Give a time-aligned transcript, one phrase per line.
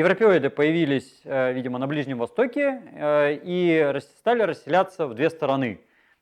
[0.00, 5.80] европеоиды появились, э, видимо, на Ближнем Востоке э, и стали расселяться в две стороны.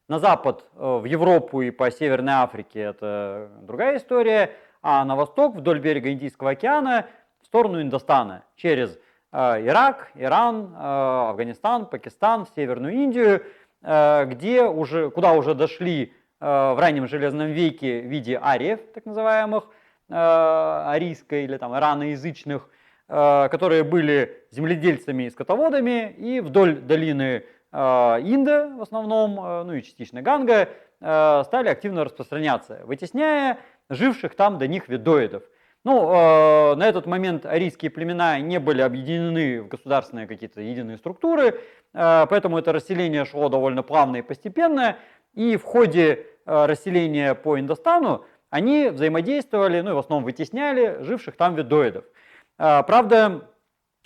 [0.09, 4.53] На запад, в Европу и по Северной Африке это другая история,
[4.83, 7.07] а на восток, вдоль берега Индийского океана,
[7.43, 8.99] в сторону Индостана, через
[9.31, 13.43] Ирак, Иран, Афганистан, Пакистан, Северную Индию,
[13.83, 19.65] где уже, куда уже дошли в раннем Железном веке в виде ариев, так называемых,
[20.09, 22.71] арийской или там ираноязычных, Э,
[23.09, 29.83] которые были земледельцами и скотоводами, и вдоль долины э, Инда в основном, э, ну и
[29.83, 30.69] частично Ганга,
[31.01, 33.59] стали активно распространяться, вытесняя
[33.89, 35.45] живших там до них ведоидов.
[35.85, 36.11] Ну,
[36.75, 41.61] на этот момент арийские племена не были объединены в государственные какие-то единые структуры,
[41.93, 44.97] поэтому это расселение шло довольно плавно и постепенно,
[45.35, 51.55] и в ходе расселения по Индостану они взаимодействовали, ну и в основном вытесняли живших там
[51.55, 52.05] ведоидов.
[52.59, 53.49] А, правда,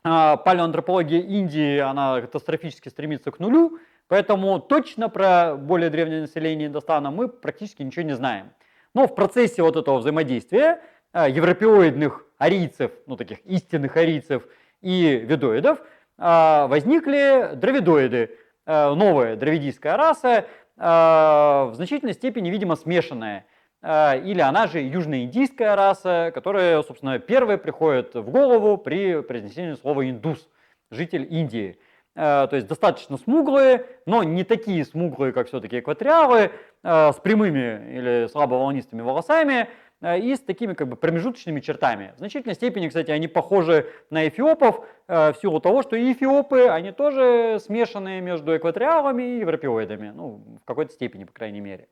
[0.05, 7.11] а, палеоантропология Индии, она катастрофически стремится к нулю, поэтому точно про более древнее население Индостана
[7.11, 8.53] мы практически ничего не знаем.
[8.95, 14.47] Но в процессе вот этого взаимодействия а, европеоидных арийцев, ну таких истинных арийцев
[14.83, 15.80] и ведоидов,
[16.19, 18.36] возникли дравидоиды,
[18.67, 20.45] новая дравидийская раса,
[20.77, 23.47] в значительной степени, видимо, смешанная
[23.85, 30.49] или она же южноиндийская раса, которая, собственно, первая приходит в голову при произнесении слова «индус»,
[30.93, 31.79] житель Индии.
[32.15, 36.51] А, то есть достаточно смуглые, но не такие смуглые, как все-таки экваториалы,
[36.83, 39.69] а, с прямыми или слабо волнистыми волосами
[40.05, 42.13] и с такими как бы промежуточными чертами.
[42.17, 46.91] В значительной степени, кстати, они похожи на эфиопов в силу того, что и эфиопы, они
[46.91, 51.87] тоже смешанные между экваториалами и европеоидами, ну, в какой-то степени, по крайней мере.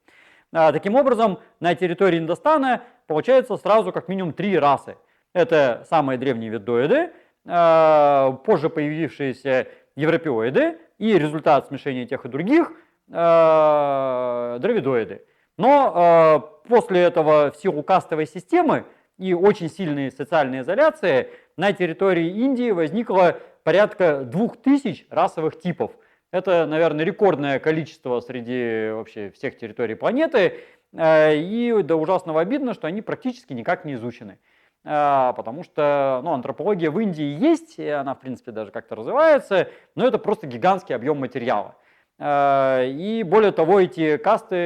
[0.52, 4.96] А, таким образом, на территории Индостана получается сразу как минимум три расы.
[5.32, 7.12] Это самые древние ведоиды,
[7.46, 12.72] а, позже появившиеся европеоиды и результат смешения тех и других
[13.12, 15.24] а, дравидоиды.
[15.56, 18.86] Но после этого в силу кастовой системы
[19.18, 21.28] и очень сильной социальной изоляции
[21.58, 25.92] на территории Индии возникло порядка двух тысяч расовых типов–
[26.32, 30.60] это, наверное, рекордное количество среди вообще всех территорий планеты.
[30.92, 34.38] Э, и да ужасного обидно, что они практически никак не изучены.
[34.84, 39.68] Э, потому что ну, антропология в Индии есть, и она, в принципе, даже как-то развивается,
[39.96, 41.74] но это просто гигантский объем материала.
[42.18, 44.56] Э, и более того, эти касты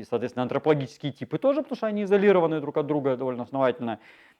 [0.00, 3.98] и, соответственно, антропологические типы тоже, потому что они изолированы друг от друга довольно основательно,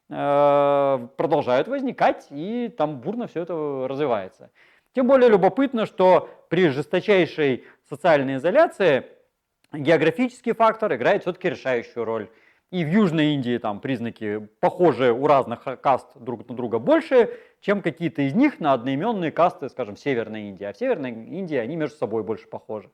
[0.09, 4.53] продолжают возникать, и там бурно все это развивается.
[4.97, 9.05] Тем более любопытно, что при жесточайшей социальной изоляции
[9.71, 12.31] географический фактор играет все-таки решающую роль.
[12.71, 17.29] И в Южной Индии там признаки похожие у разных каст друг на друга больше,
[17.61, 20.65] чем какие-то из них на одноименные касты, скажем, в Северной Индии.
[20.65, 22.89] А в Северной Индии они между собой больше похожи.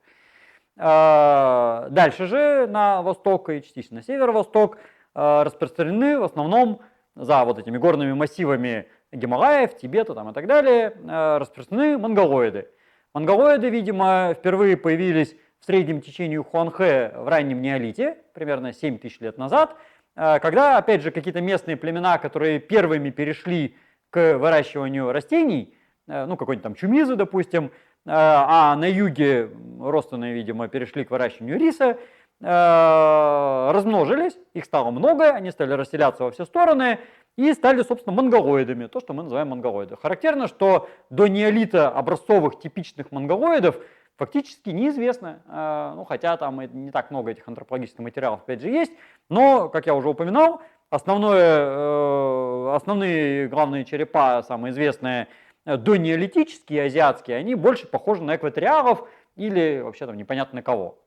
[0.75, 4.77] А, дальше же на восток и частично на северо-восток
[5.15, 6.81] а, распространены в основном
[7.15, 12.67] за вот этими горными массивами Гималаев, Тибета там, и так далее, э, распространены монголоиды.
[13.13, 19.37] Монголоиды, видимо, впервые появились в среднем течении Хуанхэ в раннем неолите, примерно 7 тысяч лет
[19.37, 19.75] назад,
[20.15, 23.75] э, когда, опять же, какие-то местные племена, которые первыми перешли
[24.09, 25.75] к выращиванию растений,
[26.07, 27.71] э, ну, какой-нибудь там чумизы, допустим,
[28.05, 29.49] а на юге
[29.79, 31.97] родственные, видимо, перешли к выращиванию риса,
[32.41, 36.99] размножились, их стало много, они стали расселяться во все стороны,
[37.37, 39.97] и стали, собственно, монголоидами, то, что мы называем монголоиды.
[39.97, 43.77] Характерно, что до неолита образцовых типичных монголоидов
[44.17, 48.91] фактически неизвестно, а, ну, хотя там не так много этих антропологических материалов, опять же, есть,
[49.29, 50.61] но, как я уже упоминал,
[50.91, 55.27] основное, э, основные главные черепа, самые известные,
[55.65, 60.99] э, донеолитические, азиатские, они больше похожи на экваториалов или вообще там непонятно кого.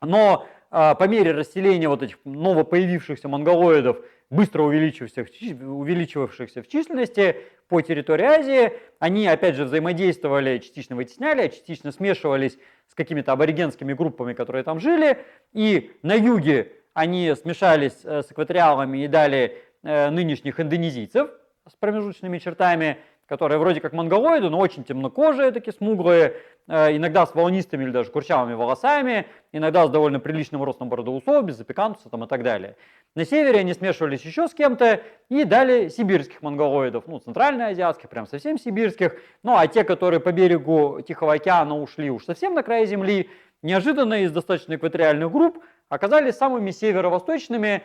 [0.00, 3.98] Но по мере расселения вот этих новопоявившихся монголоидов
[4.32, 7.36] быстро увеличивавшихся, в численности
[7.68, 8.72] по территории Азии.
[8.98, 12.58] Они, опять же, взаимодействовали, частично вытесняли, частично смешивались
[12.88, 15.18] с какими-то аборигенскими группами, которые там жили.
[15.52, 21.30] И на юге они смешались э, с экваториалами и дали э, нынешних индонезийцев
[21.68, 22.96] с промежуточными чертами–
[23.32, 26.34] которые вроде как монголоиды, но очень темнокожие, такие смуглые,
[26.68, 31.56] э, иногда с волнистыми или даже курчавыми волосами, иногда с довольно приличным ростом бородоусов, без
[31.56, 32.76] запекантуса там, и так далее.
[33.14, 38.58] На севере они смешивались еще с кем-то и дали сибирских монголоидов, ну, центральноазиатских, прям совсем
[38.58, 39.16] сибирских.
[39.42, 43.28] Ну, а те, которые по берегу Тихого океана ушли уж совсем на край земли,
[43.60, 47.82] неожиданно из достаточно экваториальных групп оказались самыми северо-восточными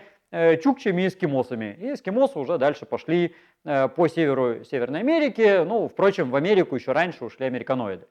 [0.63, 1.77] чукчами и эскимосами.
[1.79, 5.63] И эскимосы уже дальше пошли по северу Северной Америки.
[5.65, 8.07] Ну, впрочем, в Америку еще раньше ушли американоиды.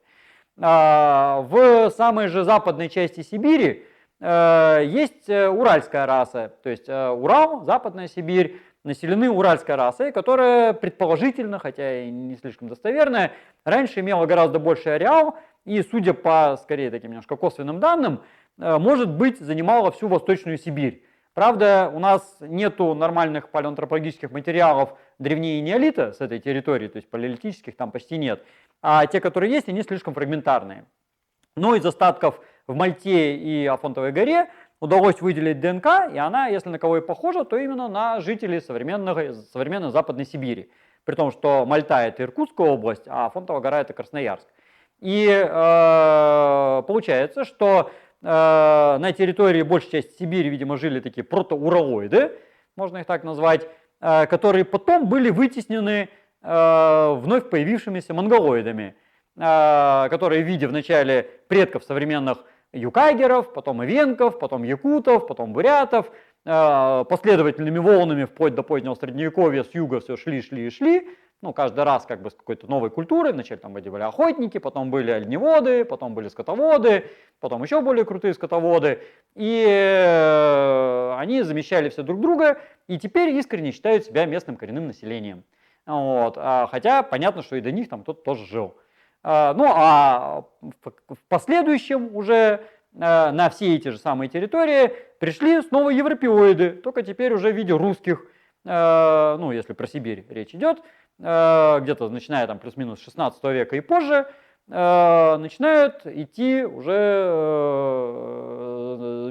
[0.59, 3.85] А, в самой же западной части Сибири
[4.19, 12.09] есть уральская раса, то есть Урал, Западная Сибирь, населены уральской расой, которая предположительно, хотя и
[12.09, 13.33] не слишком достоверная,
[13.63, 18.23] раньше имела гораздо больший ареал и, судя по, скорее, таким немножко косвенным данным,
[18.57, 21.03] э, может быть, занимала всю Восточную Сибирь.
[21.33, 27.75] Правда, у нас нету нормальных палеоантропологических материалов древнее неолита с этой территории, то есть палеолитических
[27.75, 28.43] там почти нет.
[28.81, 30.85] А те, которые есть, они слишком фрагментарные.
[31.55, 34.49] Но из остатков в Мальте и Афонтовой горе
[34.79, 39.33] удалось выделить ДНК, и она, если на кого и похожа, то именно на жителей современной,
[39.33, 40.69] современной Западной Сибири.
[41.05, 44.45] При том, что Мальта это Иркутская область, а Фонтова гора это Красноярск.
[44.99, 47.91] И э, получается, что
[48.21, 52.33] э, на территории большей части Сибири, видимо, жили такие протоуралоиды,
[52.75, 53.67] можно их так назвать,
[54.01, 56.09] э, которые потом были вытеснены
[56.41, 58.95] э, вновь появившимися монголоидами,
[59.37, 62.39] э, которые, видя вначале предков современных
[62.73, 66.11] юкайгеров, потом ивенков, потом якутов, потом бурятов,
[66.45, 71.07] э, последовательными волнами вплоть до позднего средневековья с юга все шли, шли и шли,
[71.41, 75.11] ну, каждый раз как бы с какой-то новой культурой, вначале там были охотники, потом были
[75.11, 77.05] оленеводы, потом были скотоводы,
[77.39, 79.03] потом еще более крутые скотоводы,
[79.35, 85.43] и э, они замещали все друг друга, и теперь искренне считают себя местным коренным населением.
[85.85, 86.33] Вот.
[86.37, 88.75] А, хотя понятно, что и до них там кто-то тоже жил.
[89.29, 92.59] А, ну а в последующем уже э,
[92.93, 98.25] на все эти же самые территории пришли снова европеоиды, только теперь уже в виде русских,
[98.63, 100.81] э, ну если про Сибирь речь идет,
[101.19, 104.27] где-то начиная там плюс-минус 16 века и позже,
[104.67, 106.93] начинают идти уже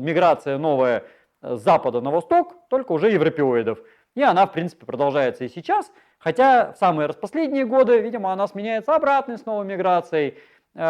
[0.02, 1.04] миграция новая
[1.40, 3.78] с запада на восток, только уже европеоидов.
[4.16, 8.94] И она, в принципе, продолжается и сейчас– Хотя в самые распоследние годы, видимо, она сменяется
[8.94, 10.38] обратной снова миграцией
[10.74, 10.80] э,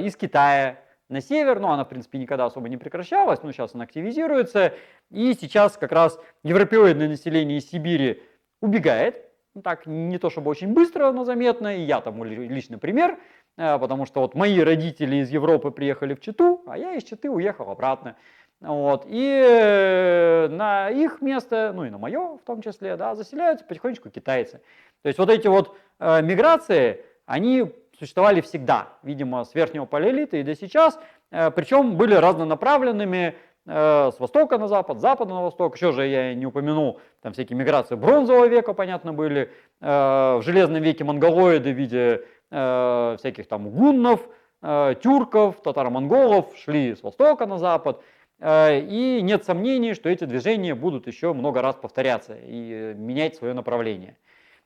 [0.00, 3.84] из Китая на север, но она, в принципе, никогда особо не прекращалась, но сейчас она
[3.84, 4.74] активизируется,
[5.10, 8.22] и сейчас как раз европеоидное население из Сибири
[8.60, 9.24] убегает,
[9.54, 13.18] ну, так, не то чтобы очень быстро, но заметно, и я тому личный пример,
[13.56, 17.30] э, потому что вот мои родители из Европы приехали в Читу, а я из Читы
[17.30, 18.16] уехал обратно.
[18.60, 19.04] Вот.
[19.06, 24.08] И э, на их место, ну и на мое в том числе, да, заселяются потихонечку
[24.08, 24.60] китайцы.
[25.02, 30.42] То есть вот эти вот э, миграции, они существовали всегда, видимо, с верхнего палеолита и
[30.42, 30.98] до сейчас,
[31.30, 33.34] э, причем были разнонаправленными
[33.66, 35.76] э, с востока на запад, с запада на восток.
[35.76, 39.50] Еще же я не упомянул, там всякие миграции бронзового века, понятно, были,
[39.80, 44.26] э, в железном веке монголоиды в виде э, всяких там гуннов,
[44.62, 48.02] э, тюрков, татаро-монголов шли с востока на запад.
[48.38, 53.54] Э, и нет сомнений, что эти движения будут еще много раз повторяться и менять свое
[53.54, 54.16] направление.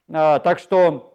[0.08, 1.14] Э, так что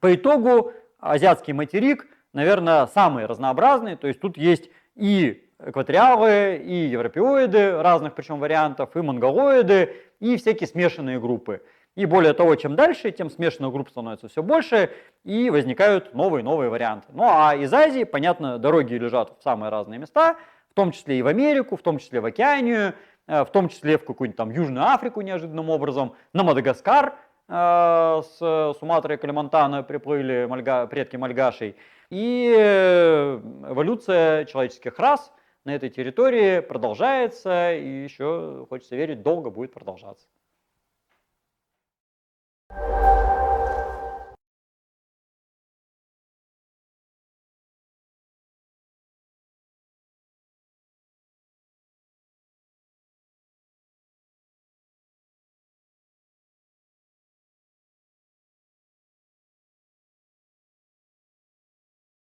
[0.00, 3.96] по итогу азиатский материк, наверное, самый разнообразный.
[3.96, 10.66] То есть тут есть и экваториалы, и европеоиды разных причем вариантов, и монголоиды, и всякие
[10.66, 11.62] смешанные группы.
[11.94, 14.90] И более того, чем дальше, тем смешанных групп становится все больше,
[15.24, 17.08] и возникают новые-новые варианты.
[17.12, 20.36] Ну а из Азии, понятно, дороги лежат в самые разные места–
[20.72, 22.94] в том числе и в Америку, в том числе в Океанию,
[23.26, 27.14] э, в том числе в какую-нибудь там Южную Африку неожиданным образом, на Мадагаскар
[27.48, 31.76] э, с Суматры и Калимантана приплыли мальга, предки мальгашей.
[32.08, 35.30] И э, эволюция человеческих рас
[35.64, 40.26] на этой территории продолжается и еще, хочется верить, долго будет продолжаться.